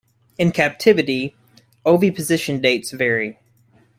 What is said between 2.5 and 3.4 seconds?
dates vary.